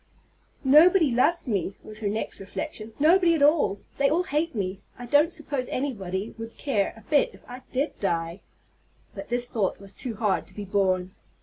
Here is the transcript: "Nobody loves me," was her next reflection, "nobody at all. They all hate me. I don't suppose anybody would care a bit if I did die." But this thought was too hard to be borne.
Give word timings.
"Nobody 0.63 1.11
loves 1.11 1.47
me," 1.47 1.75
was 1.83 1.99
her 1.99 2.07
next 2.07 2.39
reflection, 2.39 2.93
"nobody 2.97 3.35
at 3.35 3.43
all. 3.43 3.81
They 3.99 4.09
all 4.09 4.23
hate 4.23 4.55
me. 4.55 4.81
I 4.97 5.05
don't 5.05 5.31
suppose 5.31 5.69
anybody 5.69 6.33
would 6.39 6.57
care 6.57 6.91
a 6.97 7.07
bit 7.07 7.29
if 7.33 7.43
I 7.47 7.61
did 7.71 7.99
die." 7.99 8.41
But 9.13 9.29
this 9.29 9.47
thought 9.47 9.79
was 9.79 9.93
too 9.93 10.15
hard 10.15 10.47
to 10.47 10.55
be 10.55 10.65
borne. 10.65 11.13